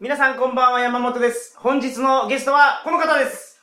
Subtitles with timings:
[0.00, 1.56] 皆さんこんばんは、山本です。
[1.58, 3.60] 本日のゲストはこの方です。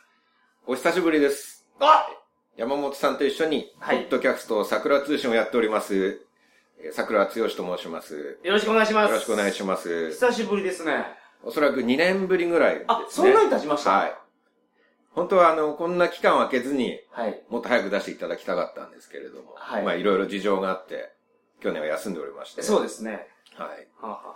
[0.65, 1.67] お久しぶりです。
[1.79, 2.07] あ
[2.55, 8.39] 山本さんと一緒に、はいポッドキャスト桜通信をやっております、えー桜剛と申します。
[8.43, 9.09] よろしくお願いします。
[9.11, 10.09] よろしくお願いします。
[10.11, 11.05] 久しぶりですね。
[11.43, 12.85] おそらく2年ぶりぐらいですね。
[12.87, 13.91] あ、そんなに経ちました？
[13.91, 14.15] はい。
[15.11, 17.43] 本当はあの、こんな期間を空けずに、はい。
[17.49, 21.11] もっと早く出していただきたかったんですけれども、はいまあいろいろ事情があって、
[21.61, 22.63] 去年は休んでおりまして。
[22.63, 23.27] そうですね。
[23.57, 23.87] はい。
[24.01, 24.35] はあ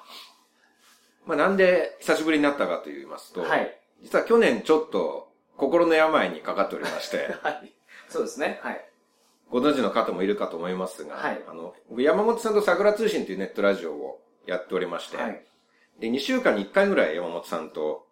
[1.26, 3.78] まあなんで久しぶりになったかと言いますと、はい。
[4.02, 7.74] 実は去年ちょっと心の病にかかっておりまして、 はい。
[8.10, 8.60] そうですね。
[8.62, 8.86] はい。
[9.50, 15.46] ご存知の方もいるかと思いますが、はいあの、僕山本さんと桜通信というネットラジオをやっておりまして、はい。
[16.00, 18.06] で、2週間に1回ぐらい山本さんと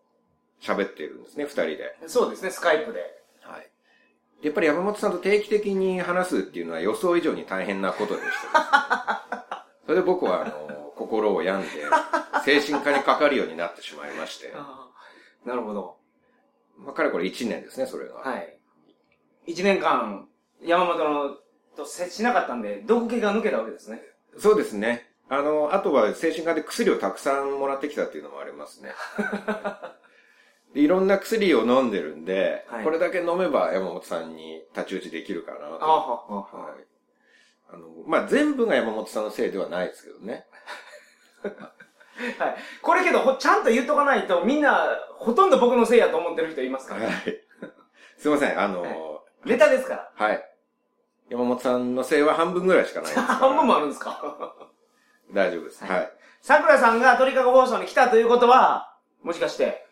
[0.62, 1.96] 喋っているんですね、2人で。
[2.08, 3.00] そうですね、スカイプで。
[3.42, 3.70] はい。
[4.42, 11.70] でやっぱり山本さんと定期的に話すっていうのは予想以上に大変なことでした、 それで僕は、あの、心を病んで、
[12.46, 14.54] 精神科にかかるようになってしまいまして、
[15.46, 15.98] なるほど。
[16.78, 18.16] まあ、かれこれ1年ですね、それが。
[18.16, 18.60] はい。
[19.46, 20.28] 一年間、
[20.62, 21.38] 山本の
[21.76, 24.02] と接しなかったんで、毒気が抜けたわけですね。
[24.38, 25.10] そうですね。
[25.30, 28.94] あの、あとは精神科で薬をたくさんもらってきたっていうのもありますね。
[30.74, 35.84] でいろんな薬を飲んでるんで、はいこれだけ飲めば山本さんに太刀打ちできるかなと。
[35.84, 36.86] あはははい。
[37.72, 40.46] あの、まあ、全部が山本さんのせいではないですけどね。
[41.44, 42.56] はい。
[42.82, 47.12] これけど、ほちゃんと言っとかないと、みんな、ほとんど僕のせいやと思ってる人いますかはいら。。
[48.18, 48.98] すいません、あの、はい
[49.46, 50.28] ネタですから。
[50.28, 50.50] はい。
[51.30, 53.20] 山本さんのせいは半分ぐらいしかないです。
[53.28, 54.56] 半分もあるんですか？
[55.34, 55.84] 大丈夫です。
[55.84, 56.12] はいはい。
[56.42, 59.86] 桜さんが鳥かご放送に来たということは、もしかして、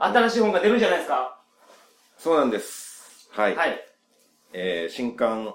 [0.00, 1.38] 新しい本が出るんじゃないですか？
[2.18, 3.28] そうなんです。
[3.30, 3.54] はい。
[3.54, 3.84] はい。
[4.54, 5.54] えー、新刊、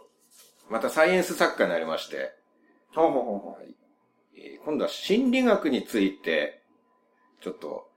[0.70, 2.34] またサイエンス作家になりまして、
[2.96, 3.74] ほうほうほうほえー
[4.66, 6.62] 今度は心理学について、
[7.42, 7.90] ちょっと、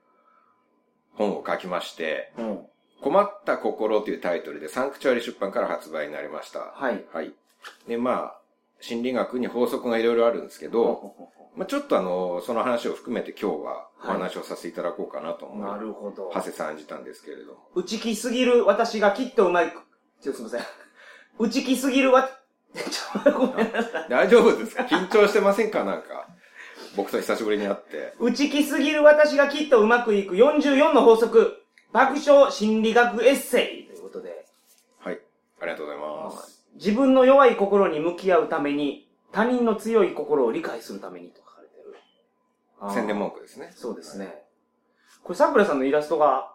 [1.14, 2.42] 本を書きまして、う。
[2.42, 2.66] うん。
[3.02, 6.60] 困った心というタイトルでサンクチュアリ出版から発売になりました。
[6.60, 7.04] はい。
[7.12, 7.32] はい。
[7.86, 8.40] で、まあ、
[8.80, 11.14] 心理学に法則がいろいろあるんですけど、
[11.54, 16.28] まあちょっとあの、その話を含めて今日はおはい話をさせていただこうかなと思い、なるほど。
[16.28, 17.58] はせさんじたんですけれども。
[17.74, 19.80] 内気すぎる私がきっとうまいく、
[20.22, 20.62] ちょっとすいません。
[21.38, 22.28] 内気すぎるわ、
[22.74, 24.08] ちょっとごめんなさい。
[24.08, 24.82] 大丈夫ですか？
[24.84, 25.84] 緊張してませんか？
[25.84, 26.25] なんか。
[26.96, 28.14] 僕と久しぶりに会って。
[28.18, 31.62] 内気すぎる私がきっとうまくいく44の法則、
[31.92, 34.46] 爆笑心理学エッセイということで、
[34.98, 35.20] はい。
[35.60, 36.66] ありがとうございます。
[36.74, 41.96] 自分の弱い心に向き合うために、他人の強い心を理解するためにと書かれてる。
[42.92, 43.72] 宣伝文句ですね。
[43.74, 44.42] そうですね。
[45.22, 46.52] これ、桜さんのイラストが、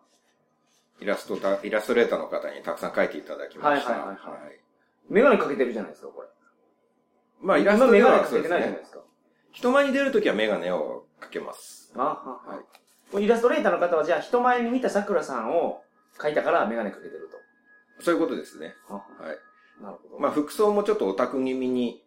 [1.00, 3.92] イラストた、イラストレーターの方にたくさん書いていただきました。
[3.92, 4.62] はいはいはいはい
[5.10, 6.28] メガネかけてるじゃないですか、これ。
[7.42, 8.50] まあ、イラス今メトでガネかけてはそうですね。
[8.50, 9.00] ないじゃないですか。
[9.52, 11.92] 人前に出るときはメガネをかけます。
[11.96, 12.62] あはは
[13.12, 15.82] これイラストレーターの方は、じゃあ人前に見た桜さんを
[16.18, 17.22] 描いたからメガネかけてる
[18.02, 18.74] そういうことですね。
[18.88, 18.96] と。
[18.96, 19.38] ははい。
[19.82, 20.20] なるほど。
[20.20, 22.04] まあ、服装もちょっとオタク気味に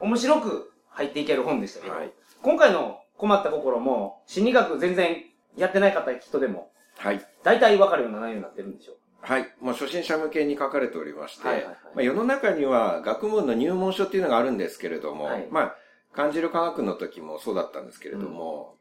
[0.00, 2.12] 面白く入っていける本でしたけど、はい。
[2.42, 7.26] 今回の困った心も、心理学全然やってない方人でも、はい。
[7.42, 8.96] 大体わかるような内容になってるんでしょう。
[9.22, 9.48] はい。
[9.60, 15.76] もう初心者向けに書かれておりまして、はいはいはいまあ、世の中には学問の入門書っていうのがあるんですけれども、はいまあ、
[16.14, 18.76] 感じる科学の時もそうだったんですけれども、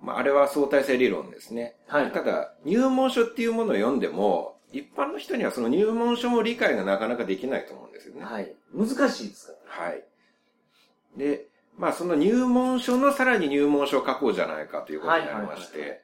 [0.00, 1.76] まあ、あれは相対性理論ですね。
[1.86, 8.24] はいただ、入門書っていうものを読んでも、一般の人にはその入門書も理解がなかなかできないと思うんですよね。
[8.24, 8.54] はい。
[8.74, 10.04] 難しいですかはい。
[11.16, 11.46] で、
[11.78, 16.02] まあその入門書のさらに入門書を書こうじゃないかということになりまして、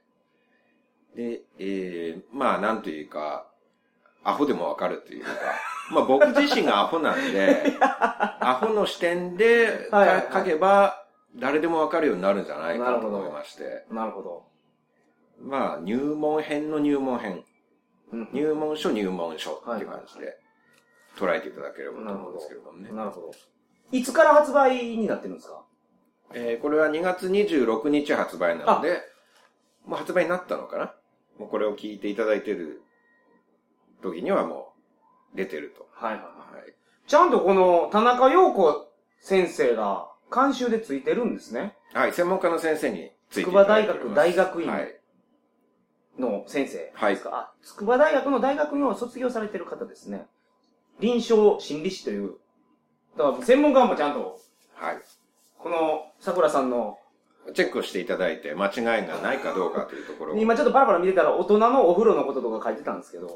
[1.16, 3.46] で、えー、まあなんというか、
[4.24, 5.30] アホでもわかるというか、
[5.90, 11.04] まあ僕自身がアホなんで、 アホの視点で書けば
[11.36, 14.44] 誰でもわかるようになるんじゃないかと思いまして、なるほど。
[15.40, 17.44] まあ入門編の入門編、
[18.12, 20.38] うん入門書入門書っていう感じで
[21.16, 22.92] 捉えていただければと思うんですけれどもね。
[22.92, 23.30] なるほど。
[23.90, 25.62] いつから発売になってるんですか？
[26.34, 29.00] えーこれは2月26日発売なので、
[29.86, 30.94] もう発売になったのかな？
[31.38, 32.82] もうこれを聞いていただいてる
[34.02, 34.72] 時にはも
[35.34, 35.88] う出てると。
[35.92, 36.22] はいはい。
[36.22, 36.28] は
[36.66, 36.74] い。
[37.06, 38.88] ちゃんとこの田中陽子
[39.20, 41.74] 先生が監修でついてるんですね。
[41.92, 44.98] はい、専門家の先生についてい筑波大ただいております学大学院はい。
[46.18, 50.26] の先生はいですか、あ、筑波大学の大学院を卒業されてる方ですね。
[51.00, 52.36] 臨床心理士という。
[53.16, 54.38] だから専門家もちゃんと、
[54.74, 54.96] はい。
[55.58, 56.98] この桜さんの、
[57.54, 58.70] チェックをしていただいて間違
[59.02, 60.38] いがないかどうかというところを。
[60.38, 63.34] 今ちょっとパラパラ見てたら大人のお風呂のこととか書いてたんですけど、はい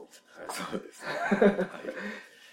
[0.50, 1.46] そうですね。
[1.48, 1.94] は い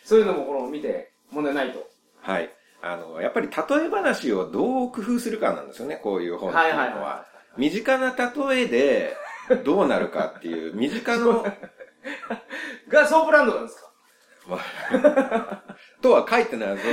[0.03, 1.87] そういうのもこの見て問題ないと。
[2.21, 2.49] はい。
[2.81, 6.83] あの、やっぱり例え話をどう工夫するかなんですよね、こういう本っていうのは。
[6.83, 7.25] はいはいは
[7.55, 9.15] 身近な例えで
[9.63, 11.45] どうなるかっていう、身近の、
[12.89, 13.83] がソープランドなんですか？
[13.83, 13.92] まあ
[16.01, 16.83] とは書いてないぞ。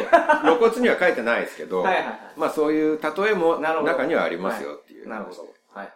[0.42, 5.08] 露骨には書いてないですけど、はいはいはいまあそういう例えも中にはありますよっていう。
[5.08, 5.42] なるほど。
[5.42, 5.86] はいはは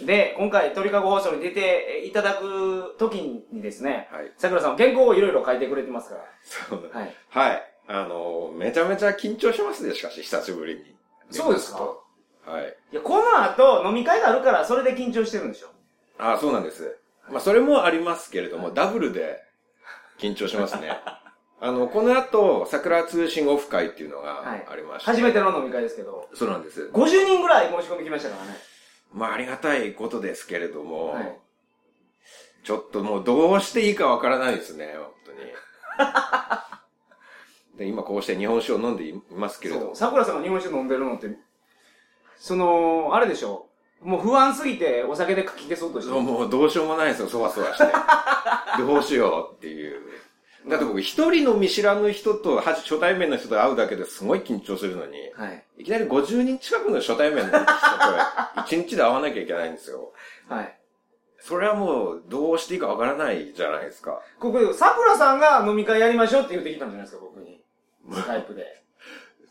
[0.00, 0.02] い。
[0.02, 0.06] い。
[0.06, 4.32] で、今回鳥かご放送に出ていただく時にですね、はい。
[4.38, 7.00] 桜さんは原稿をいろいろ書いてくれてますかそうら。
[7.00, 7.14] はい。
[7.30, 7.62] はい。
[7.88, 10.96] あの、めちゃめちゃ緊張しますね、しかし、久しぶりに。
[11.30, 11.80] そうですか？
[12.46, 12.76] はい。
[12.92, 15.68] いや、この後飲み会があるからそれで緊張してるんでしょ。
[16.18, 16.96] あそうなんです。
[17.28, 19.42] まあそれもありますけれども、ダブルで
[20.18, 21.00] 緊張しますね。
[21.60, 25.10] あの、この後、桜通信オフ会っていうのがはいありまして。
[25.10, 26.90] 初めての飲み会ですけど、そうなんです。
[26.92, 28.56] 50人ぐらい申し込み来ましたからね。
[29.12, 31.38] まあありがたいことですけれども、はい
[32.68, 35.38] ちょっともうどうしていいかわからないですね、本当に。
[37.78, 39.94] で今こうして日本酒を飲んでいますけれども。
[39.94, 41.30] 桜さんが日本酒飲んでるのって、
[42.36, 43.67] その、あれでしょ。
[44.02, 46.20] もう不安すぎてお酒で書き消そうとしてる。
[46.20, 47.84] もうどうしようもないですよ、そわそわして。
[48.82, 50.00] どうしようっていう。
[50.68, 55.64] だって僕一人の見知らぬ人と、は初対面の人と会うだけですごい緊張するのに、はい。
[55.78, 57.64] いきなり50人近くの初対面の人と
[58.66, 60.12] 一日で会わなきゃいけないんですよ。
[60.48, 60.78] はい。
[61.40, 64.20] それはもうどうしていいかわからないじゃないですか。
[64.38, 67.62] ここで、桜さんが飲み会やりましょうって言ってきたんじゃないですか、僕に。
[68.12, 68.82] スカイプで。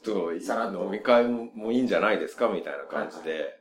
[0.04, 3.60] とさらっと飲み会もいいんじゃないですかみたいな感じで。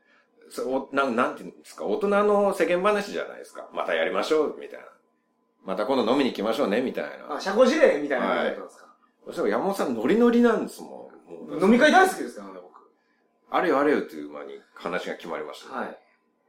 [0.49, 3.69] そうなんなんていうんですか、大人の世間話じゃないですか？
[3.73, 4.87] またやりましょう、みたいな。
[5.65, 7.37] また今度飲みに行きましょうね、みたいな。
[7.37, 8.87] あ、社交辞令みたいなことやったんですか？
[9.27, 11.11] そしたら山本さんノリノリなんですも
[11.51, 11.63] ん。
[11.63, 12.67] 飲み会大好きですからね、僕。
[13.51, 15.99] あれよあれよという間に話が決まりました、ねはい。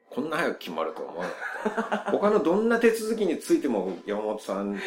[0.10, 2.12] こんな早く決まるとは思わなかった。
[2.12, 4.80] 他のどんな手続きについても山本さんと、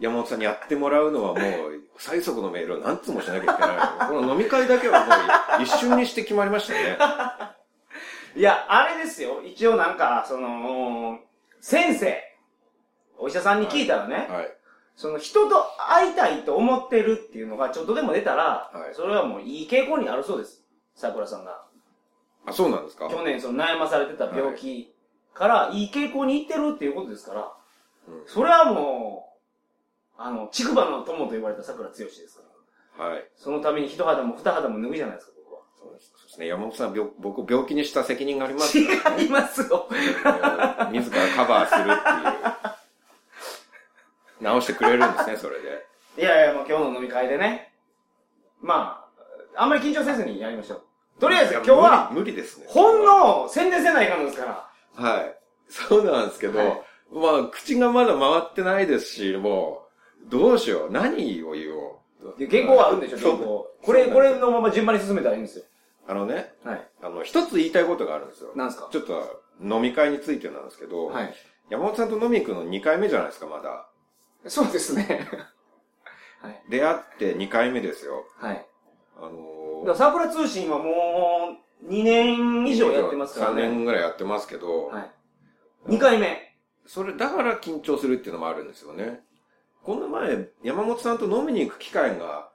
[0.00, 1.42] 山本さんにやってもらうのはもう、
[1.98, 4.08] 最速のメールを何つもしなきゃいけない。
[4.08, 6.96] この飲み会だけはもう一瞬にして決まりましたね。
[8.36, 9.42] いや、あれですよ。
[9.42, 11.18] 一応なんか、その、
[11.60, 12.20] 先生、
[13.18, 14.56] お医者さんに聞いたらね、はい。
[14.96, 15.56] その人と
[15.88, 20.62] 会いたいと思ってるっていうのがちょっとでも出たら、はいそれはもういい傾向にあるそうです。
[20.94, 21.64] 桜さんが。
[22.46, 23.08] あ、そうなんですか？
[23.08, 24.94] 去年その悩まされてた病気
[25.32, 27.52] からいい傾向にいってるっていうことですから、
[28.06, 29.34] うんそれはも
[30.16, 32.42] う、あの、竹馬の友と言われた桜剛ですか
[32.98, 33.04] ら。
[33.06, 33.24] はい。
[33.34, 35.32] そのために一肌も二肌も脱ぐじゃないですか。
[35.84, 36.00] そうで
[36.34, 36.46] すね。
[36.46, 39.88] 山本さん、病僕を病気にした責任がありますから、 違いますよ。
[40.90, 42.74] 自らカバーするっていう。
[44.40, 45.86] 直してくれるんですね、それで。
[46.18, 47.72] いやいや、もう今日の飲み会でね。
[48.60, 49.06] ま
[49.56, 50.82] あ、あんまり緊張せずにやりましょう。
[51.20, 52.66] とりあえず今日は、無理ですね。
[52.68, 55.04] 本の宣伝せないかんのですから。
[55.04, 55.36] はい。
[55.68, 59.86] そうなんですけど、はいまあ、口がまだ回ってないですし、も
[60.26, 60.90] う、どうしよう。
[60.90, 62.00] 何を言お
[62.34, 62.38] う。
[62.38, 63.70] で原稿はあるんでしょ、原稿。
[63.82, 65.64] これ、これのまま順番に進めたらいいんですよ。
[66.06, 66.88] あのね、はい。
[67.02, 68.52] あの、一つ言いたいことがあるんですよ。
[68.54, 68.88] なんですか？
[68.92, 71.34] ちょっと、飲み会についてなんですけど、はい。
[71.70, 73.88] 山本さんと飲みに行くの2回目じゃないですか、まだ。
[74.46, 75.26] そうですね。
[76.42, 76.62] はい。
[76.68, 78.26] 出会って2回目ですよ。
[78.36, 78.66] はい。
[79.16, 83.62] あだのから、桜通信はもう、2年以上やってますから3ね。
[83.68, 85.10] 年ぐらいやってますけど、はい。
[85.94, 86.54] 2回目。
[86.86, 89.24] それ、だから緊張するっていうのもあるんですよね。
[89.82, 92.50] この前、山本さんと飲みに行く機会が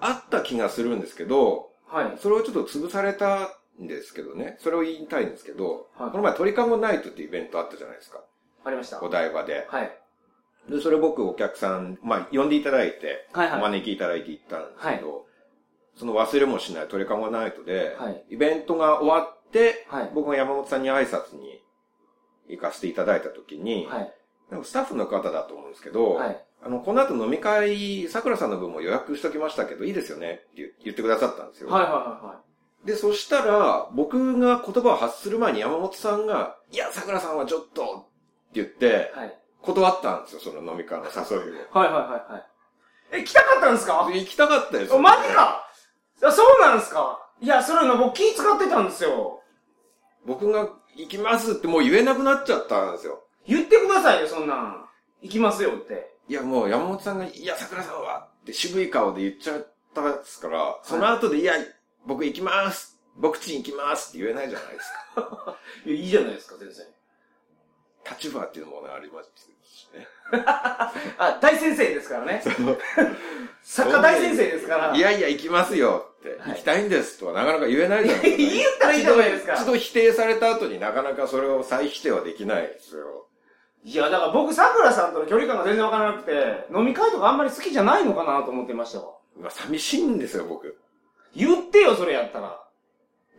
[0.00, 2.18] あった気がするんですけど、はい。
[2.18, 4.56] それをちょっと潰されたんですけどね。
[4.60, 8.22] それを言いたいんですけど、はいこの前鳥かごナイトっていうイベントあったじゃないですか。
[8.64, 9.02] ありました。
[9.02, 9.66] お台場で。
[9.68, 9.90] はい。
[10.68, 15.26] で、それ僕お客さん、まあ、呼んでいただいて、はいはいお招きいただいて行ったんですけど、
[15.96, 21.62] その忘れもしない鳥かごナイトで、はいイベントが終わって、はい僕が山本さんに挨拶に
[22.48, 24.12] 行かせていただいた時に、はい。
[24.64, 26.44] スタッフの方だと思うんですけど、はい。
[26.62, 31.70] あの、この後飲み会、桜さんの分も予約しときましたけど、いいですよねって言言ってくださったんですよ。
[31.70, 32.40] はいはいは
[32.84, 38.04] で、そしたら、僕が言葉を発する前に山本さんが、いや、桜さんはちょっと、って
[38.54, 39.36] 言ってい。、はい。
[39.62, 41.78] 断ったんですよ、その飲み会の誘いを。
[41.78, 43.20] はいはいはいはい。
[43.20, 44.08] え、来たかったんですか？
[44.10, 45.66] で行きたかったですおマジか
[46.22, 47.18] あそうなんですか？
[47.42, 49.42] いや、それの僕気使ってたんですよ。
[50.24, 53.22] 僕が行きますってもう言えなくなっちゃったんですよ。
[53.46, 54.84] 言ってくださいよ、そんなん。
[55.22, 56.09] 行きますよって。
[56.28, 61.54] いや、もう山本さんが、いや、桜さんはって渋い顔で言っちゃったんですから、その後で、いや、
[62.06, 65.56] 僕行きます僕ち行きますって言えないじゃないですか。
[65.84, 67.00] いや、いいじゃないですか、先生。
[68.10, 69.30] 立場っていうものがあります
[69.62, 70.06] しね。
[71.18, 72.42] あ、大先生ですからね。
[73.62, 74.96] 作家大先生ですから。
[74.96, 83.26] いやいや、行きますよって、はい行きたいんですとはなかなか言えないじゃないですか、言ったらいいじゃないですか一度否定された後になかなかそれを再否定はできないですよ。
[83.84, 89.14] いや、だから僕、桜さんとの距離感が全然わからなくて、飲み会とかあんまり好きじゃないのかなと思ってましたわ。
[89.36, 90.78] 今寂しいんですよ、僕。
[91.34, 92.62] 言ってよ、それやったら。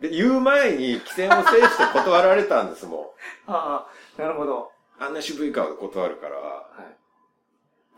[0.00, 3.14] で、言う前に、規制を制して断られたんですも
[3.46, 3.86] あ
[4.18, 4.72] あ、なるほど。
[5.00, 5.04] ん。
[5.04, 6.96] あんな渋い顔で断るから、はい。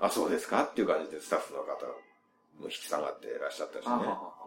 [0.00, 3.92] あ、そうですかっていう感じでスタッフの方も引き下がっていらっしゃったしね。
[3.92, 4.44] ああ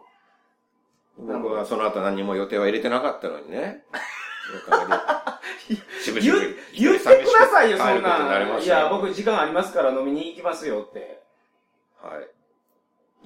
[1.17, 3.83] 僕はその後何も予定は入れてなかったのにね。
[6.11, 8.59] 言々言ってくださいよ、そんな。
[8.59, 11.21] いや、僕時間ありますから飲みに行きますよって。
[12.01, 12.27] はい。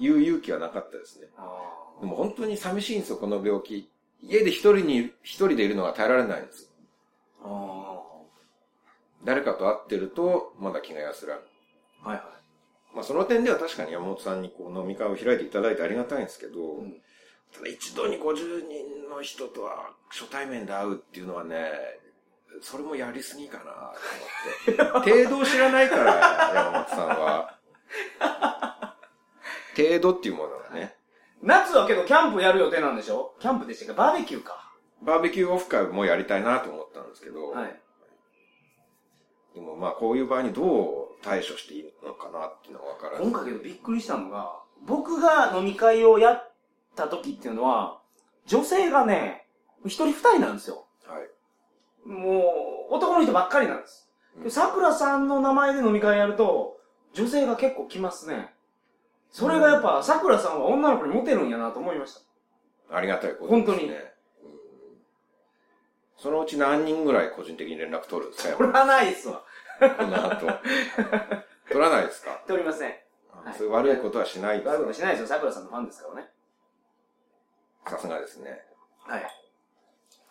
[0.00, 1.28] 言う勇気はなかったですね。
[1.36, 3.90] あでも本当に寂しいんですよ、この病気。
[4.22, 6.72] 家で一人に、一人でいるのが耐えられないんです。
[7.44, 7.46] あ。
[7.46, 8.02] あ
[9.24, 11.42] 誰かと会ってると、まだ気が安らぐ。
[12.04, 12.08] あ。
[12.08, 12.32] はいは
[12.94, 16.94] まあその点では確かに山本さんにこう飲み会を開いていただいてありがたいんですけど、ん
[17.54, 21.70] ただ一度に50人の人とは初対面で会うっていうのはね、
[22.60, 25.10] それもやりすぎかなと思って。
[25.24, 26.14] 程度を知らないから、
[26.54, 27.58] 山本さんは。
[29.76, 30.96] 程度っていうものがね。
[31.42, 31.46] い。
[31.46, 33.34] 夏はけどキャンプやる予定なんでしょ？
[33.40, 33.98] キャンプでしたっけ？
[33.98, 34.72] バーベキューか。
[35.02, 37.80] バーベキューオフ会もやりたいなと思ったんですけど、はい。
[39.54, 43.22] でもまあこういう場合にどう対処していいのかなっていうのはわからない。
[43.22, 46.51] 今回けどびっくりしたのが、僕が飲み会をやっ
[46.94, 48.00] た時っていうのは、
[48.46, 49.46] 女性がね、
[49.84, 50.86] 一人二人なんですよ。
[51.06, 52.08] はい。
[52.08, 54.08] もう、男の人ばっかりなんです。
[54.36, 56.78] うんで桜さんの名前で飲み会やると、
[57.12, 58.54] 女性が結構来ますね。
[59.30, 62.14] それがやっぱ、桜さんは女の子にモテるんやなと思いまし
[62.88, 62.96] た。
[62.96, 63.64] ありがたいことですね。
[63.64, 63.96] 本当にうん
[66.18, 68.56] そのうち何人ぐらい個人的に連絡取るんですか？
[68.56, 69.42] これはないっすわ。
[69.80, 70.46] この後。
[71.68, 72.42] 取らないですか？
[72.46, 72.88] 取りません。
[72.88, 72.94] は
[73.50, 75.26] いそういう悪いことはしないです悪いことしないですよ。
[75.26, 76.28] 桜さんのファンですからね。
[77.86, 78.60] さすがですね。
[79.06, 79.22] はい。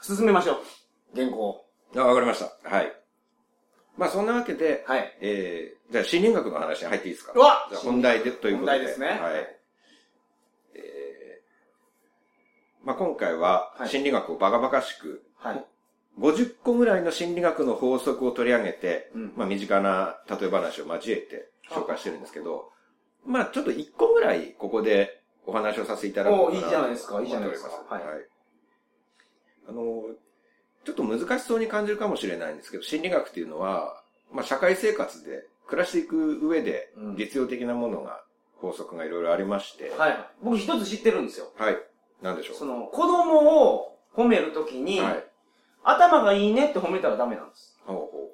[0.02, 0.58] 進めましょう。
[1.16, 1.66] 原稿。
[1.96, 2.70] あ、わかりました。
[2.70, 2.92] はい。
[3.98, 5.18] まあそんなわけで、はい。
[5.22, 7.34] えー、じゃあ心理学の話に入っていいですか？
[7.36, 8.72] うわじゃあ本題でということで。
[8.72, 9.58] 本題ですねはい。
[10.76, 15.66] えー、まあ今回ははい心理学をバカバカしく、はい。
[16.20, 22.72] 50個ぐらいの心理学の法則を取り上げて、うんまあ身近な例え話を交えて紹介してるんですけど、
[23.26, 28.28] まあちょっと1個ぐらいここでお話をさせていただこうかなおいいじゃないですかいいじゃないですかはいはい。
[29.70, 30.04] あの、
[30.84, 38.24] ちょっと難しそうに感じるかもしれないんですけど、心理学っていうのは、まあ社会生活で暮らしていく上でうん実用的なものが、
[38.58, 40.26] 法則がいろいろありまして、はい。
[40.44, 41.52] 僕一つ知ってるんですよ。
[41.58, 41.78] はい。
[42.22, 42.56] なんでしょう？
[42.56, 45.24] その、子供を褒めるときに、はい。
[45.84, 47.80] 頭がいいねって褒めたらダメなんです。
[47.86, 48.32] ほうほ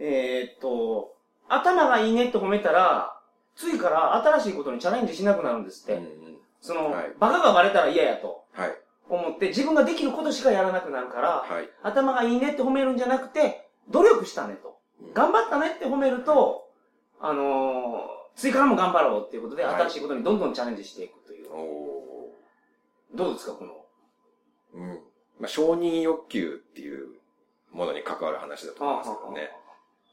[0.00, 1.14] えーっと、
[1.48, 3.14] 頭がいいねって褒めたら、
[3.56, 5.86] 次から新しいことにチャレンジしなくなるんですっう。
[5.88, 5.94] て。
[5.94, 6.37] うんうん。
[6.60, 8.76] その、はいバカがバレたら嫌やとはい。
[9.08, 11.68] 思って、自分ができることしかやらなくなるから、はい。
[11.82, 14.78] 頭がいいねって褒めるんじゃなくて、努力したねと。
[15.00, 16.68] うん頑張ったねって褒めると、
[17.20, 17.98] あのー、
[18.36, 21.52] 次からも頑張ろうっていうことで、はい新しいことにどんどんチャレンジしていくという。
[21.52, 23.16] おー。
[23.16, 23.74] どうですか、この？
[24.74, 24.88] うん。
[25.40, 27.08] まあ、承認欲求っていう
[27.72, 29.50] ものに関わる話だと思いますけどね。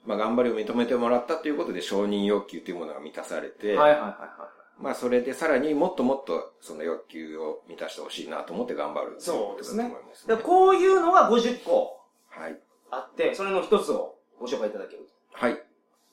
[0.05, 4.49] まあ、頑張りを認めてもらったということで承認欲求というものが満たされて、はいはいはいは
[4.79, 9.91] まあ、それでさらにもっともっとその欲求を満たしてほしいなと思って頑張るそうですね。
[10.27, 12.59] で、こういうのが50個はい。
[12.91, 15.57] あって、それの一つをご紹介いただけるはい。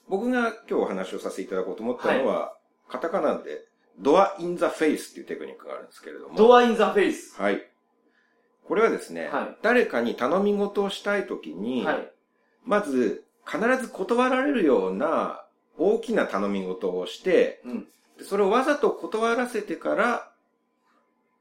[0.08, 2.56] 僕が今日お話をさせていただこうと思ったのは、
[2.88, 3.64] カタカナで、
[3.98, 6.36] ドアインザフェイスっていうテクニックがあるんですけれども。
[6.36, 7.40] ドアインザフェイス。
[7.40, 7.62] はい。
[8.66, 12.12] これはですね、はい誰かに頼み事をしたいときに、はい。
[12.64, 15.44] まず必ず断られるような
[15.78, 17.88] 大きな頼み事をして、うん。
[18.22, 20.32] でそれをわざと断らせてから、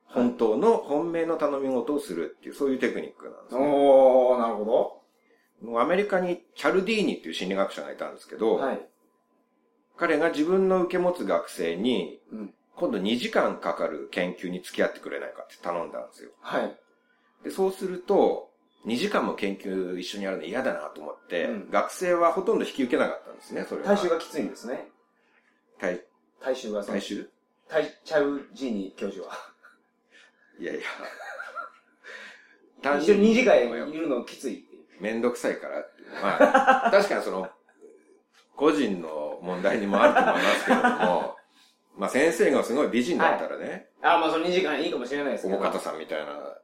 [0.06, 3.62] 本当の本命の頼み事をするっていう、そういうテクニックなんですね。
[3.64, 4.66] おー、なるほ
[5.62, 8.64] もうアメリカにチャルディーニっていう心理学者がいたんですけど、ど。
[8.64, 8.82] はい。
[9.96, 12.54] 彼が自分の受け持つ学生に、うん。
[12.76, 16.32] 今度2時間かかる研究に付き合ってくれないかって頼んだんですよ。
[16.42, 16.76] はい。
[17.44, 18.50] で、そうすると、
[18.88, 23.88] 2時間も研究一緒にやるの嫌だなと思って、うん学生はほとんど引き受けなかったんですね、それは。
[23.88, 24.90] 体臭がきついんですね。
[25.80, 26.02] 体、
[26.42, 27.30] 体臭がその体臭
[27.70, 29.34] 体チャウジーニ教授は。
[30.60, 30.82] いやいや。
[33.00, 34.82] 一緒に2時間いるのきついっていう。
[35.02, 36.12] めんどくさいからっていう。
[36.12, 37.50] まあ、 確かにその、
[38.56, 41.38] 個人の問題にもあると思いますけれども、
[41.98, 45.58] まあ先生がすごい美人だったらね、あ、まあその2時間いいかもしれないですけど。
[45.58, 46.58] 重方さんみたいな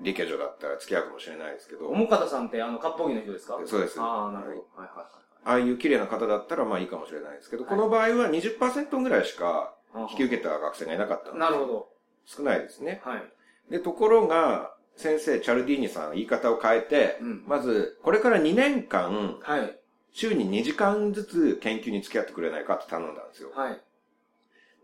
[0.00, 3.60] 理系女だったら付き合うかもしれないですけど、重方さんってあの、割烹着の人ですか？
[3.64, 4.82] そうですああ、なるほど。
[4.82, 5.06] はいはい
[5.46, 10.12] ああいう綺麗な方だったらまあいいかもしれないですけど、この場合は20%ぐらいしかはい。
[10.12, 11.88] 引き受けた学生がいなかったんですなるほど。
[12.24, 13.02] 少ないですね。
[13.04, 13.22] はい。
[13.70, 19.78] で、ところが、先生、チャルディーニさん、言い方を変えて、うんまず、これから2年間、はい。
[20.12, 23.50] 週に2時間ずつ研究に付き合ってくれないかって頼んだんですよ。
[23.54, 23.80] はい。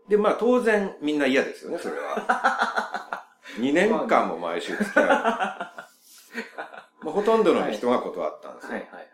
[0.09, 3.25] で、まあ当然みんな嫌ですよね、それは。
[3.57, 5.07] 2年間も毎週付き合う。
[5.07, 5.87] ま
[7.11, 8.71] あほとんどの人が断ったんですよ。
[8.71, 8.79] はい。
[8.81, 9.07] はい。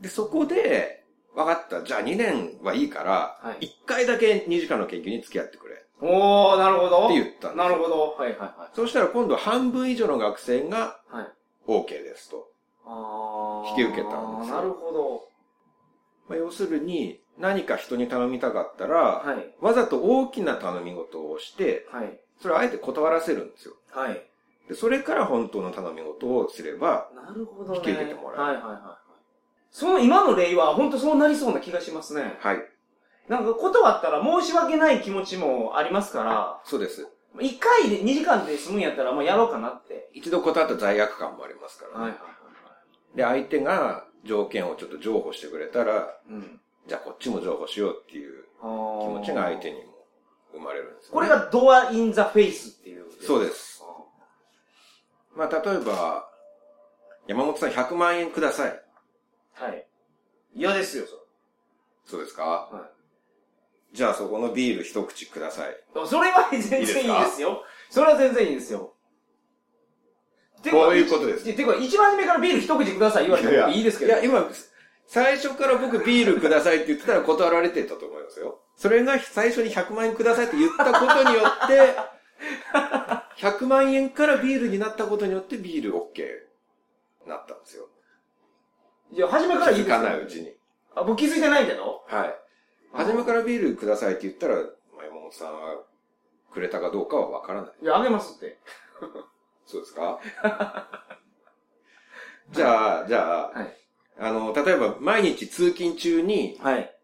[0.00, 1.84] で、そこで、分かった。
[1.84, 5.84] じゃあ2年はいいから、はい1回だけ2時間の研究に付き合ってくれ。
[6.00, 7.06] おー、なるほど。
[7.06, 8.16] って言ったんですよなるほど。
[8.18, 8.52] はいはいはい。
[8.74, 11.32] そうしたら今度半分以上の学生がはい。
[11.68, 12.48] OK ですと。
[12.86, 15.28] あー引き受けたんですよなるほど。
[16.28, 19.54] まあ、要するに、何か人に頼みたかったら、はい。
[19.60, 22.20] わざと大きな頼み事をして、はい。
[22.40, 23.74] それをあえて断らせるんですよ。
[23.90, 24.22] はい。
[24.68, 27.78] で、それから本当の頼み事をすれば、なるほどね。
[27.78, 29.10] 引き受けてもらうはいはいはいはい。
[29.70, 32.36] その今の例は本当そうなりそうな気がしますね。
[32.40, 32.58] はい。
[33.28, 37.06] なんか断ったら申し訳ない気持ちもありますから、そうです。
[37.40, 40.08] 一回で2時間で済むんやったらもうやろうかなって。
[40.12, 42.18] 一度断った罪悪感もありますから、ねはいはい
[43.16, 46.32] で、相手が条件をちょっと譲歩してくれたら、はい。
[46.32, 46.60] うん。
[46.86, 49.89] じゃあこっちも譲歩しようっていう気気持ちが相手にも
[50.52, 51.14] 生まれるんですよ、ね。
[51.14, 53.06] これがドアインザフェイスっていう。
[53.26, 53.82] そうです。
[55.34, 56.28] まあ、例えば、
[57.26, 58.82] 山本さん100万円ください。
[59.54, 59.86] はい。
[60.54, 61.20] 嫌ですよ、そ
[62.10, 62.42] そうですか？
[62.44, 62.90] は
[63.92, 65.72] じゃあそこのビール一口ください。
[65.72, 65.74] い。
[66.06, 66.92] それは全然いいで
[67.26, 67.64] すよ。
[67.90, 68.94] それは全然いいですよ。
[70.70, 74.12] こういうことですててか、一番初めからビール一口ください言われてもいいですけど。
[74.12, 74.46] いや、今、
[75.06, 78.60] 最初から僕ビールくださいって言ってたら断られてたと思いますよ。
[78.80, 81.94] それが最初に100万円くださいって言ったことによって、
[83.36, 87.88] 100万円からビールになったことによってビール OK なったんですよ。
[89.12, 89.96] いや、初めからいいですよ。
[89.96, 90.54] 気づかないうちに。
[90.94, 92.02] あ、僕気づいてないけど。
[92.06, 92.34] はい。
[92.94, 94.62] 初めからビールくださいって言ったら、ま
[95.02, 95.82] あ山本さんは
[96.54, 97.72] くれたかどうかはわからない。
[97.82, 98.58] いや、あげますって。
[99.66, 100.18] そうですか？
[102.50, 103.76] じゃあ、じゃあ、はい。
[104.18, 106.96] あの、例えば毎日通勤中に、はい。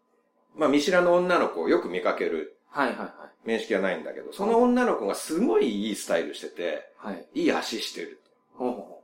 [0.57, 3.49] まあ見知らぬ女の子をよく見かけるはいはいはい。
[3.49, 7.27] 面識はないんだけど、その女の子がすごいいいスタイルしてて、はい。
[7.35, 8.21] いい足してる。
[8.55, 9.03] ほうほうほ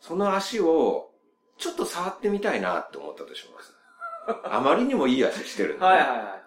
[0.00, 1.10] その足を、
[1.56, 3.74] ちょっと触ってみたいなって思ったとします。
[4.44, 6.42] あまりにもいい足してるんうで、はいはいはいはい。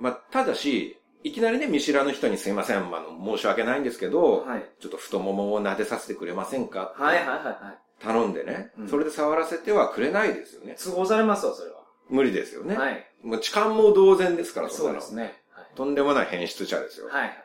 [0.00, 4.70] まあ、ただし、いきなりね、見知らぬ人にすいません、まあ、あの申し訳ないんですけど、はい。
[4.80, 6.92] ちょっと太ももを撫でさせてくれませんか？
[6.96, 8.02] はいはいはい。
[8.02, 10.76] 頼んでね、うんそれで触らせてはくれないですよね。
[10.82, 11.73] 都合されますわ、それは。
[12.08, 12.76] 無理ですよね。
[12.76, 13.06] はい。
[13.22, 15.40] もう痴漢も同然ですから、そうですね。
[15.76, 17.08] とんでもない変質者ですよ。
[17.08, 17.22] はい。
[17.22, 17.36] はい。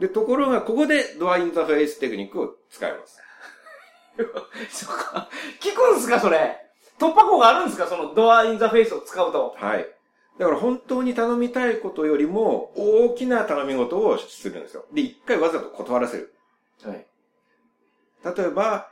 [0.00, 3.20] で、ところが、ここでドアインザフェイステクニックを使います。
[4.86, 5.28] そっか。
[5.60, 6.56] 聞くんすか、それ？
[6.98, 9.54] 突破口があるんですか、そのドアインザフェイスを使うと。
[9.56, 9.88] はい。
[10.38, 14.84] だから本当に頼みたいことよりも、大きな頼み事をするんですよ。
[14.92, 16.34] で、一回わざと断らせる。
[16.84, 17.06] はい。
[18.36, 18.90] 例えば、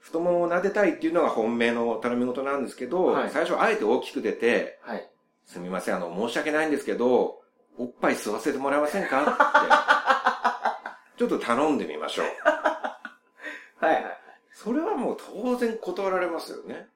[0.00, 5.08] 太ももを撫でたいっていうのが本命の頼み事なんですけど、はい最初あえて大きく出て、はい。
[5.44, 7.40] すみません、あの、申し訳ないんですけど、
[7.78, 12.26] おっぱい吸わせてもらえませんかって、 ちょっと頼んでみましょう。
[13.84, 14.18] はいはい。
[14.52, 16.88] それはもう当然断られますよね。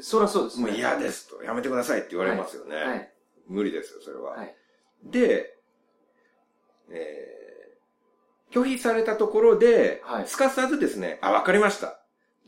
[0.00, 0.66] そりゃそうですね。
[0.66, 2.76] もう嫌ですと、やめてくださいって言われますよね。
[2.76, 3.12] はい。
[3.48, 4.32] 無理ですよ、それは。
[4.32, 4.54] はい。
[5.02, 5.56] で、
[6.90, 11.99] えー、拒否されたところで、はいすかさずですね、あ、わかりました。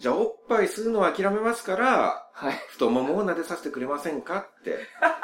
[0.02, 2.54] じゃあおっぱい吸うのは諦めますから、はい。
[2.70, 4.78] 太ももを撫でさせてくれませんかって、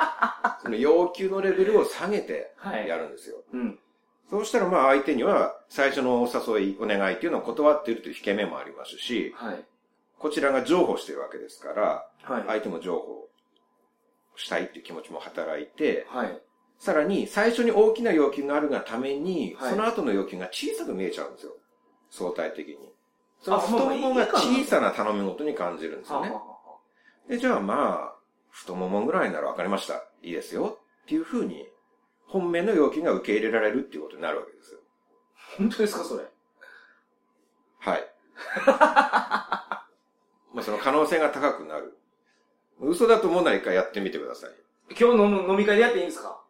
[0.62, 2.86] その要求のレベルを下げてはい。
[2.86, 3.42] やるんですよ。
[3.52, 3.80] うん。
[4.30, 9.64] そうしたらまあ相手には最初のお誘い、お願いっていうのを断っているという引け目もありますし、はい。
[10.16, 12.44] こちらが譲歩してるわけですから、はい。
[12.46, 13.28] 相手も譲歩
[14.36, 16.40] したいっていう気持ちも働いて、はい。
[16.78, 21.56] さらに最初に大きな要求があるがために、はいその後の要求が小さく見えちゃうんですよ。
[22.10, 22.94] 相対的に。
[23.40, 26.32] そのあ太ももが小さな頼み事に感じるんですよね。
[27.28, 28.14] で、じゃあまあ、
[28.50, 30.04] 太ももぐらいなら分かりました。
[30.22, 30.78] いいですよ。
[31.04, 31.66] っていうふうに、
[32.26, 34.80] 本命の要求が受け入れられるっていうことになるわけですよ。
[35.56, 36.24] 本当ですか、それ？
[37.80, 38.10] はい。
[40.52, 41.96] まあその可能性が高くなる。
[42.80, 44.50] 嘘だと思うなら一回やってみてください。
[44.90, 46.40] 今日の飲み会でやっていいんですか？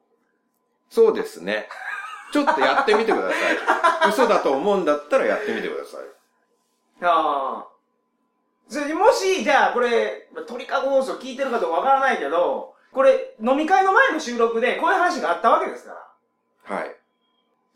[0.90, 1.68] そうですね。
[2.32, 4.10] ちょっとやってみてください。
[4.10, 6.00] 嘘だと思うんだったらやってみてください。
[7.02, 7.68] ああ。
[8.68, 15.96] それでもし、じゃあ、これ、鳥かご放送聞いてるかどうかわからないけど、これ、飲み会の前の収録で、こういう話があったわけですか
[16.68, 16.76] ら。
[16.76, 16.94] はい。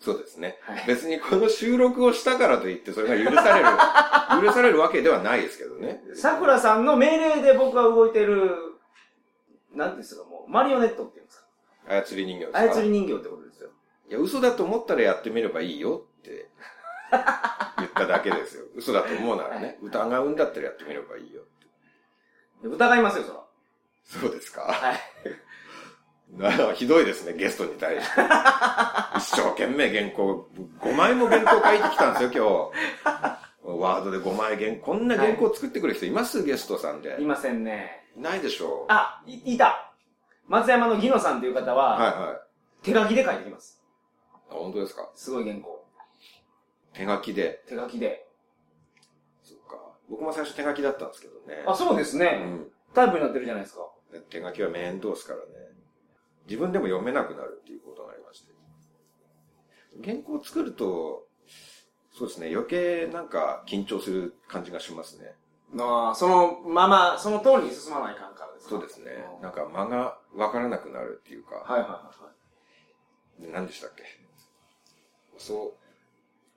[0.00, 0.58] そうですね。
[0.62, 3.66] はい別にこの収録をしたからといってそれが許される、
[4.44, 6.02] 許されるわけではないですけどね。
[6.14, 8.50] 桜さんの命令で僕が動いてる、
[9.72, 11.46] なんですか、もう、マリオネットっていうんですか。
[11.88, 12.74] 操り人形ですか？
[12.74, 13.70] 操り人形ってことですよ。
[14.08, 16.48] いや、嘘だと思ったらやってみればいいよって
[17.78, 18.64] 言っただけですよ。
[18.74, 19.78] 嘘だと思うならね。
[19.82, 21.44] 疑うんだったらやってみればいいよっ
[22.62, 22.68] て。
[22.68, 23.40] 疑いますよ、そら。
[24.04, 24.62] そうですか？
[24.62, 24.98] はい。
[26.36, 28.22] なひどいですね、ゲストに対して。
[29.18, 30.48] 一生懸命原稿、
[30.80, 32.70] 5枚も原稿書いてきたんですよ、
[33.62, 33.68] 今日。
[33.78, 36.42] ワードで5枚原こんな原稿作ってくる人います？
[36.42, 37.24] ゲストさんでい。
[37.24, 38.06] ませんね。
[38.16, 38.92] いないでしょう。
[38.92, 39.92] あ、い、いた。
[40.48, 42.36] 松山のギノさんという方は、はいはい。
[42.82, 43.80] 手書きで書いてきます。
[44.50, 45.10] あ、本当ですか？
[45.14, 45.81] すごい原稿。
[46.94, 47.62] 手書きで。
[47.66, 48.26] 手書きで。
[49.42, 49.76] そっか。
[50.08, 51.64] 僕も最初手書きだったんですけどね。
[51.66, 52.26] あ、そうですうね。
[52.38, 52.66] ん。
[52.94, 53.88] タイプになってるじゃないですか。
[54.30, 55.44] 手書きは面倒ですからね。
[56.46, 58.52] 自分でも読めなくなるっていうことがありまして。
[60.04, 61.26] 原稿を作ると、
[62.14, 65.34] そうですね、余計なんか緊張する感じがしますね。
[65.78, 69.12] ああ、そのまま、その通りに進まないかんからですかそうですね。
[69.36, 72.10] うんなんか間がわからなくなるっていうか、はいはいは
[73.48, 74.04] い何でしたっけ？
[75.38, 75.81] そう。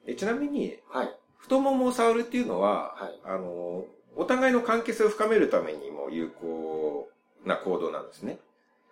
[0.07, 1.05] えちなみに、はい。
[1.07, 1.15] はい。
[1.37, 7.09] 太ももを触るっていうのは、はいあの、お互いの関係性を深めるためにも有効
[7.45, 8.39] な行動なんですね。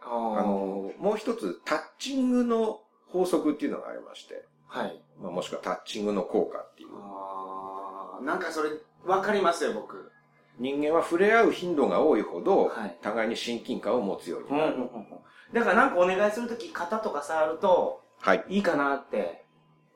[0.01, 5.01] ああの、もう一つ、タッチングの法則っていうのがありまして、はい。
[5.21, 6.89] まあ、もしくはタッチングの効果っていう。
[6.93, 8.71] ああ、なんかそれ、
[9.05, 10.11] わかりますよ、僕。
[10.59, 14.77] 人間は触れ合う頻度が多いほど、はい互いに親近感を持つようにうんうなんる。
[14.77, 15.07] うんうん。
[15.53, 18.45] だからなんかお願いするとき、肩とか触ると、はい。
[18.49, 19.42] いいかなって、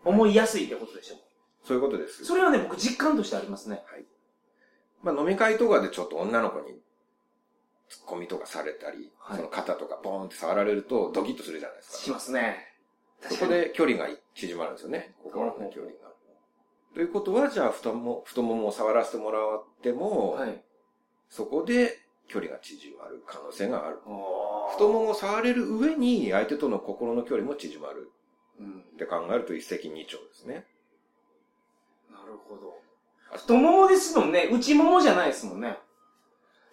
[0.07, 1.15] 思いやすいってことでしょ。
[1.63, 2.23] そういうことです。
[2.23, 3.83] それはね、僕実感としてありますね。
[5.03, 6.81] まあ、飲み会とかでちょっと女の子に
[7.89, 12.13] ツッコミとかされたり、はいその肩とかポーンって触られるとドキッとするじゃないですしか。
[12.13, 12.55] ますね。
[13.21, 15.13] そこで距離が縮まるんですよね。
[15.23, 16.07] 心の距離が。
[16.93, 20.61] ということは、じゃあ太もも、太ももを触らせてもらっても、はい。
[21.29, 23.97] そこで距離が縮まる可能性がある。
[24.71, 28.07] 太ももを触れる上に相手との心の距離も縮まるうん。
[28.97, 30.65] って考えると一石二鳥ですね。
[32.11, 32.75] なるほど。
[33.31, 34.49] 太ももですもんね。
[34.51, 35.77] 内ももじゃないですもんね。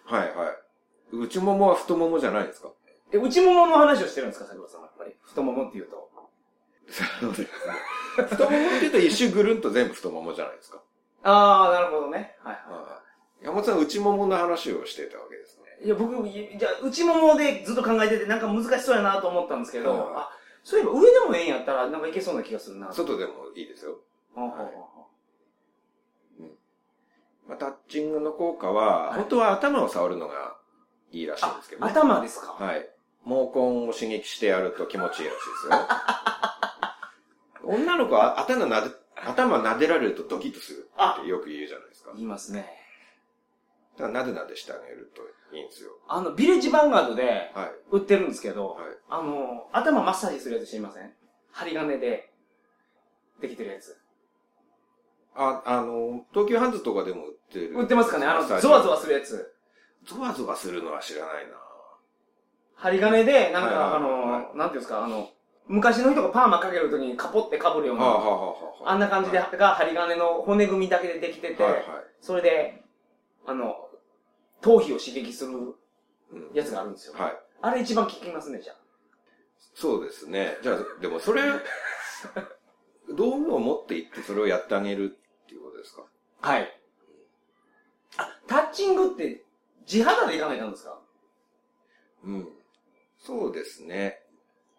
[0.05, 0.51] はいは
[1.13, 1.15] い。
[1.15, 2.69] 内ももは太ももじゃないですか？
[3.11, 5.15] え、内ももの話をしてるんですか、桜さんはやっぱり。
[5.23, 6.09] 太ももって言うと。
[6.89, 7.47] そうですね。
[8.27, 10.81] 太ももって言うと一周ぐるんと全部太ももじゃないですか？
[11.23, 12.35] ああ、なるほどね。
[12.43, 13.01] はいはは
[13.41, 15.63] い山本さん内ももの話をしてたわけですね。
[15.83, 15.85] い。
[15.85, 20.29] いや、僕、いじゃあ、内ももでずっと考えてて、なんか難しそうやなと思ったんですけど、はいあ、
[20.65, 22.91] そういえば上でもええんやったら、なんかいけそうな気がするな。
[22.91, 23.99] 外でもいいですよ。
[24.35, 24.69] あははは
[27.47, 30.57] まあ、タッチングの効果は、はい本当は頭を触るのが
[31.11, 31.91] いいらしいんですけどね。
[31.91, 32.89] 頭ですかはい。
[33.23, 35.67] 毛根を刺激してやると気持ちいいらしいです
[37.67, 37.75] よ。
[37.77, 42.11] 女の子は頭なで、頭撫でられるとドキッとするってよく言うじゃないですか。
[42.15, 42.67] 言いますね。
[43.97, 45.91] だからなでなでしてあげるといいんですよ。
[46.07, 47.71] あの、ビレッジヴァンガードではい。
[47.91, 48.85] 売ってるんですけど、はい。
[49.09, 51.13] あの、頭マッサージするやつ知りません？
[51.51, 52.31] 針金で
[53.41, 53.97] できてるやつ。
[55.35, 57.73] あ、あの、東急ハンズとかでも売ってる。
[57.75, 58.25] 売ってますかね？
[58.25, 59.53] あの、ゾワゾワするやつ。
[60.05, 61.53] ゾワゾワするのは知らないな
[62.75, 65.29] 針金で、なんか、あの、なんていうんですか、あの、
[65.67, 68.55] 昔の人がパーマかけるときにカポって被るような、は
[68.85, 71.63] あ、んな感じで、はいが針金の骨組みだけでできてて。
[72.21, 72.83] それで、
[73.47, 73.84] あの、
[74.65, 75.51] 頭皮を刺激する
[76.31, 77.13] うんやつがあるんですよ。
[77.13, 77.37] はい。
[77.61, 78.73] あれ一番効きますね、じゃ
[79.75, 80.57] そうですね。
[80.63, 81.43] じゃあ、でもそれ、
[83.15, 86.03] 道具を持って行ってそれをやってあげるっていうことですか？
[86.41, 86.49] あ。
[86.49, 86.81] はい。
[88.17, 89.43] あ、チングって
[89.85, 90.99] 地肌でいかないかんですか？
[92.23, 92.47] うん。
[93.19, 94.23] そうですね。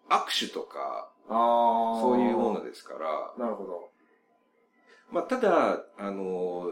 [0.09, 3.89] 握手とか、あそういうものですから、なるほど。
[5.11, 6.71] まあ、ただ、あの、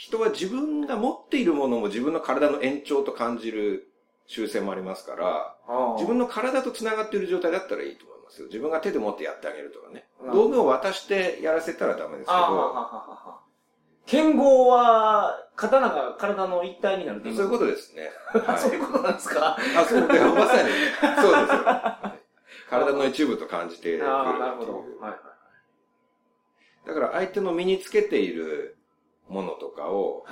[0.00, 3.92] 人は自分が持っているものも自分の体の延長と感じる
[4.26, 5.54] 習性もありますから、
[5.96, 8.46] 自分の、の体と繋がっている状態だったらいいと思いますよ。
[8.46, 12.74] 自分が手で持ってやってあげるとかね道具を渡してやらせたらダメですけど、
[14.06, 18.10] 剣豪は、刀が体の一体になるそういうことですね。
[18.32, 19.58] あ はいそういうことなんですか？
[19.76, 20.70] あ、そうだよ、 まさに。
[20.70, 22.12] そうですよ。
[22.70, 24.06] 体の一部と感じてくるっていう。
[24.38, 24.84] なるほど。
[25.04, 25.14] はい
[26.86, 28.78] だから相手の身につけている
[29.30, 30.26] ものとかを。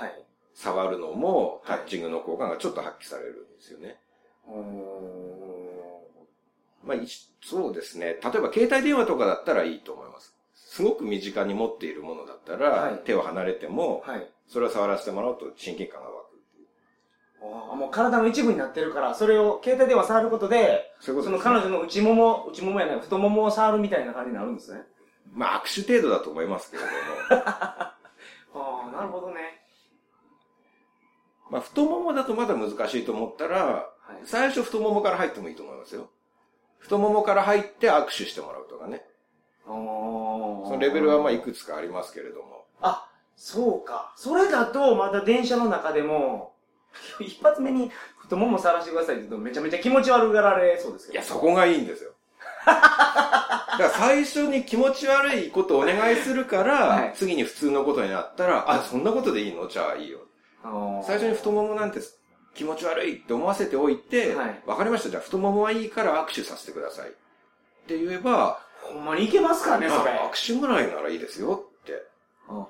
[0.53, 3.97] 触るのも、タッチングの効果がちょっと発揮されるんですよね。
[6.83, 6.97] まあ、
[7.41, 8.07] そうですね。
[8.07, 10.33] 例えば携帯電話とかだったらいいと思います。
[10.53, 14.29] すごく身近に持っているものだったら、はい手を離れても、はい。
[14.47, 16.67] それを触らせてもらうと親近感が湧くっていう。
[17.41, 21.29] あーもう体の一部になってるから、それを携帯電話触ることで、そね。
[21.31, 24.81] の彼女の内もも、内ももやない、太ももを触るみたいな感じになるんですね。
[25.31, 27.91] まあ、握手程度だと思いますけれども。
[28.53, 29.59] ああ、なるほどね。
[31.49, 34.25] まあ、太ももだとまだ難しいと思ったら、はい。
[34.25, 36.09] 最初太ももから入ってもいいと思いますよ。
[36.77, 39.03] 太ももから入って握手してもらうとかね。
[39.65, 42.65] そのレベルはまあいくつかありますけれども。
[42.81, 44.13] あ、そうか。
[44.15, 46.55] それだと、また電車の中でも、
[47.21, 51.13] 一発目に太もも触らせてくださいって言うとめちゃめちゃ気持ち悪がられそうですけど。
[51.13, 52.11] いや、そこがいいんですよ。
[53.79, 59.67] だから最初に気持ち悪いことをお願いするから、はい次に普通のことになったら、あ、そんなことでいいの？
[59.67, 60.19] じゃあいいよ。
[61.05, 61.99] 最初に太ももなんて
[62.53, 65.09] 気持ち悪いって思わせておいて、わ、はいかりました。
[65.09, 67.09] じゃあ太ももはいいから握手させてください。
[67.09, 67.11] っ
[67.87, 70.11] て言えば、ほんまにいけますかね、それ。
[70.11, 71.93] あ握手ぐらいならいいですよって。
[72.49, 72.67] あ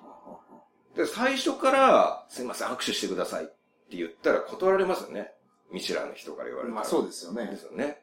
[0.95, 3.47] で、最初から、すいません、握手してくださいっ
[3.89, 5.31] て言ったら断られますよね。
[5.71, 6.75] 見知らぬ人から言われたら。
[6.75, 7.63] まあそうですよねです。
[7.63, 8.01] よね。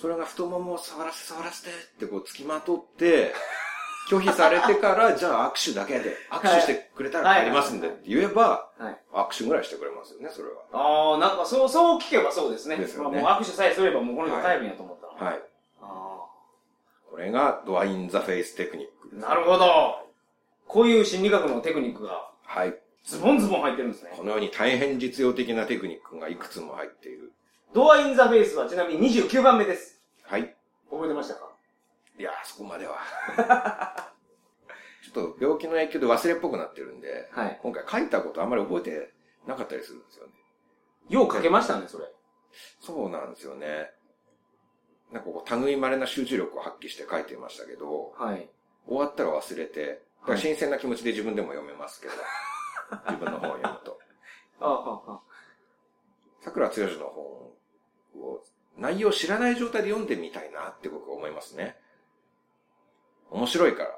[0.00, 3.34] それが太ももを触らせ触らせてってこう付きまとって、
[4.10, 8.98] 拒否されてから、 じゃあ握手だけで、握手してくれたら帰りますんでって言えば、はい。
[9.12, 10.62] 握手ぐらいしてくれますよね、それは。
[10.72, 12.76] ああ、なんかそう、そう聞けばそうですね。
[12.76, 15.30] ですよねまあもう握手さえすればもうこの人帰るんやと思ったら。
[15.32, 15.42] はい。
[15.82, 16.20] あ
[17.10, 19.98] これがドアインザフェイステクニックなるほど。
[20.66, 22.74] こういう心理学のテクニックがはい。
[23.04, 24.24] ズボンズボン入ってるんですねこ。
[24.24, 27.32] のように大変実用的なテクニックがいくつも入っている。
[27.72, 30.00] ドアインザフェイスはちなみに29番目です。
[30.24, 30.54] はい。
[30.90, 31.50] 覚えてましたか？
[32.18, 32.96] いやー、そこまでは。
[35.02, 37.58] ちょっと病気の影響で忘れっぽくなってるんで、はい。
[37.62, 39.12] 今回書いたことあんまり覚えて
[39.46, 40.32] なかったりするんですよね。
[41.08, 42.04] よう書けましたね、それ。
[42.80, 43.92] そうなんですよね。
[45.12, 48.48] なんかこう、類まれな集中力を発揮して書いてましたけど、はい。
[48.86, 50.02] 終わったら忘れて、
[50.36, 52.12] 新鮮な気持ちで自分でも読めますけど、
[53.06, 53.98] 自分の本を読むと。
[54.60, 55.20] ああ、あ
[56.42, 57.56] 桜剛の本を、
[58.76, 61.76] 内容を知らない状態で読んでみたいなって僕は思いますね。
[63.30, 63.90] 面白いから。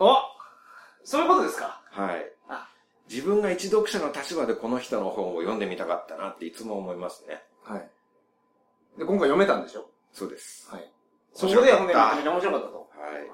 [0.00, 0.04] あ。
[0.04, 0.16] お
[1.04, 1.80] そういうことですか？
[1.90, 2.68] はいあ。
[3.08, 7.42] 自分が一読者の立場でこの人の本を読んでみたかったなっていつも思いますね。
[7.62, 7.88] はい。
[8.98, 9.88] で、今回読めたんでしょ？
[10.12, 10.68] そうです。
[10.70, 10.90] はい。
[11.32, 12.90] そこでほんでめちゃめちゃ面白かったと。
[12.96, 13.12] はい。
[13.12, 13.26] なる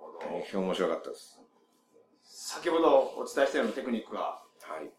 [0.00, 0.18] ほど。
[0.18, 1.40] 大変面白かったです。
[2.24, 4.40] 先ほどお伝えしたようなテクニックが、は
[4.82, 4.90] い。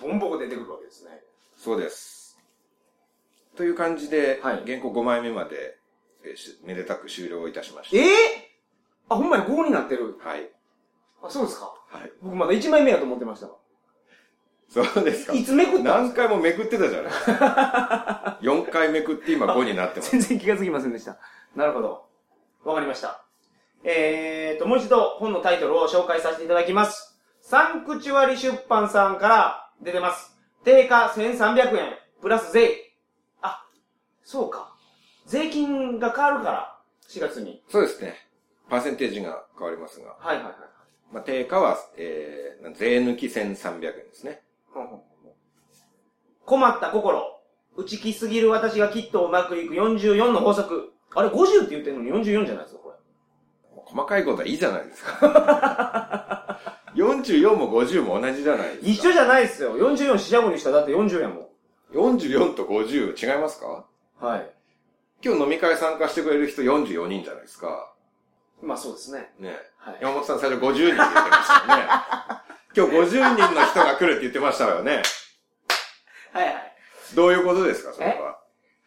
[0.00, 1.22] ボンボコ出てくるわけですね。
[1.56, 2.19] そうです。
[3.60, 5.76] という感じで、はい原稿5枚目まで、
[6.24, 7.96] えーしめでたく終了いたしました。
[7.98, 8.06] ええ
[9.10, 10.16] あ、ほんまに5になってる。
[10.24, 10.48] はい。
[11.22, 11.66] あ、そうですか。
[11.90, 12.12] はい。
[12.22, 13.56] 僕まだ1枚目やと思ってましたわ。
[14.70, 15.34] そうですか。
[15.34, 18.38] いつめくった何回もめくってたじゃないですか。
[18.40, 20.12] 4回めくって今5になってます。
[20.12, 21.18] 全然気がつきませんでした。
[21.54, 22.06] なるほど。
[22.64, 23.26] わかりました。
[23.84, 27.20] えーと、もう一度本のタイトルを紹介させていただきます。
[27.42, 30.34] サンクチュアリ出版さんから出てます。
[30.64, 32.89] 定価1300円、プラス税。
[34.30, 34.74] あ、そうか。
[35.26, 37.62] 税金が変わるから、4月に。
[37.68, 38.14] そうですね。
[38.68, 40.16] パーセンテージが変わりますが。
[40.18, 40.54] はいはいはい。
[41.12, 44.42] まあ、定価は、えー、税抜き1300円ですね。
[44.72, 45.32] ほんほんほん
[46.46, 47.22] 困った心。
[47.76, 50.92] 打ち気すぎる私がきっとうまくいく44の法則。
[51.14, 52.96] あれ50って言ってるのに44じゃないですか、これ。
[53.86, 56.58] 細かいことはいいじゃないですか。
[56.94, 58.86] 44も50も同じじゃないですか。
[58.86, 59.76] 一緒じゃないですよ。
[59.78, 61.46] 44四捨五にしたらだって40やもん。
[61.92, 63.84] 44と50違いますか？
[64.20, 64.50] はい。
[65.24, 67.92] 今日飲み会参加してくれる人44人じゃないですか。
[68.62, 69.30] まあそうですね。
[69.38, 69.56] ね。
[69.78, 69.98] はい。
[70.00, 71.88] 山本さん最初50人って言ってましたよね。
[72.76, 75.02] 今日50人の人が来るって言ってましたよね。
[76.32, 76.74] はいはい。
[77.14, 78.38] どういうことですか、それは？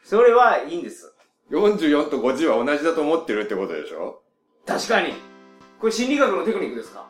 [0.03, 1.13] それはいいんです。
[1.51, 4.21] 44と50は同じだと思ってるってことでしょ？
[4.65, 5.13] 確かに。
[5.79, 7.05] これ心理学のテクニックですか？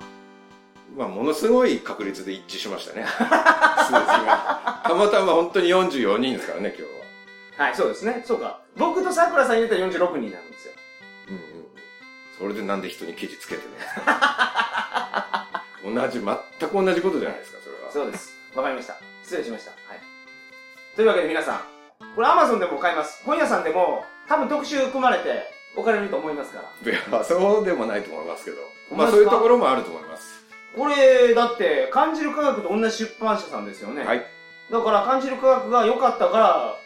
[0.95, 3.05] まあ、ものすごい確率で一致しましたね。
[3.05, 3.25] 数字
[4.25, 4.81] が。
[4.83, 7.02] たまたま本当に44人ですからね、今日は。
[7.63, 8.21] はい、そうですね。
[8.25, 8.59] そうか。
[8.77, 10.73] 僕と桜さん入れたら46人なんですよ。
[11.29, 11.41] うんうん。
[12.37, 15.47] それでなんで人に記事つけてるんですか
[15.83, 17.91] 同じ、全く同じことじゃないですか、それは。
[17.91, 18.33] そうです。
[18.55, 18.97] わかりました。
[19.23, 19.71] 失礼しました。
[19.71, 19.99] はい。
[20.95, 21.59] というわけで皆さん、
[22.15, 23.23] これ Amazon でも買えます。
[23.23, 25.43] 本屋さんでも多分特集組まれて
[25.75, 26.91] 置かれると思いますから。
[26.91, 28.57] いや、そうでもないと思いますけど。
[28.91, 30.43] まあそういうところもあると思います。
[30.75, 34.03] これ、だって、感じる科学と同じ出版社さんですよね。
[34.03, 34.25] はい。
[34.71, 36.82] だから、感じる科学が良かったから、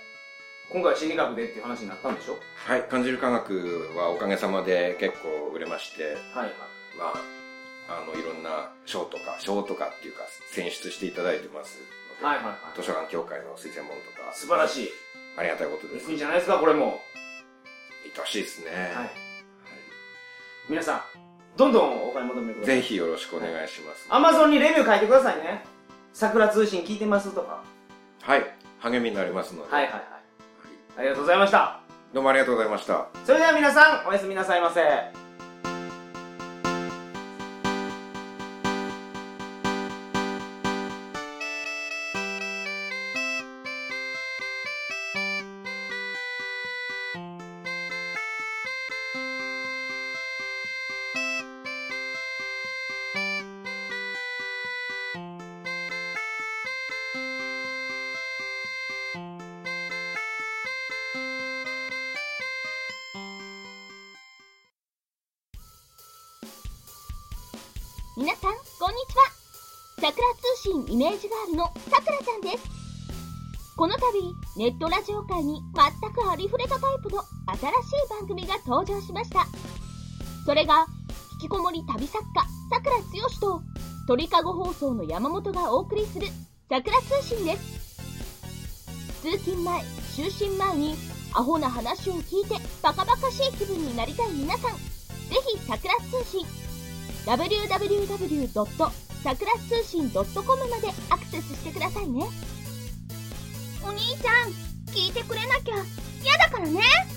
[0.71, 2.37] 今回心理学でっていう話になったんでしょ？
[2.55, 2.83] はい。
[2.83, 6.53] 感じる科学はおかげさまで結構売れまして、はいはい。
[6.97, 7.13] ま
[7.87, 12.25] あ、あの、いろんな賞とか、賞とかっていうか、選出していただいてますので。
[12.25, 12.55] はいはいはい。
[12.75, 14.89] 図書館協会の推薦本とか、素晴らしい。
[15.37, 16.09] ありがたいことです。
[16.09, 16.99] いいんじゃないですか、これも。
[18.19, 18.71] 愛しいですね。
[18.95, 19.09] はい。
[20.67, 21.01] 皆さん、
[21.55, 22.75] どんどんお買い求めください。
[22.75, 24.07] ぜひよろしくお願いします。
[24.09, 25.63] アマゾンにレビュー書いてくださいね。
[26.11, 27.63] 桜通信聞いてますとか。
[28.23, 28.43] はい。
[28.79, 29.71] 励みになりますので。
[29.71, 30.03] はいはいはい。
[30.97, 31.79] ありがとうございました。
[32.11, 33.07] どうもありがとうございました。
[33.23, 35.26] それでは皆さん、おやすみなさいませ。
[68.17, 69.29] 皆さん、こんにちは。
[70.01, 72.63] 桜通信イメージガールのさくらちゃんです。
[73.75, 75.61] この度、ネットラジオ界に
[76.01, 79.45] 全くありふれたタイプの新しい番組が登場しました。
[80.47, 80.87] それが、
[81.33, 83.61] 引きこもり旅作家、さくらつよしと、
[84.07, 86.25] 鳥かご放送の山本がお送りする、
[86.71, 88.01] 桜通信です。
[89.21, 89.83] 通勤前、
[90.15, 90.95] 就寝前に、
[91.35, 94.79] アホな話を聞いてバカバカしい気分になりたい皆さん、ぜ
[95.53, 96.66] ひ桜通信、
[97.27, 98.47] www.
[99.23, 100.23] さくら通信 .com
[100.69, 102.23] までアクセスしてくださいね。
[103.83, 104.51] お兄ちゃん、
[104.93, 105.75] 聞いてくれなきゃ
[106.23, 107.16] 嫌だからね。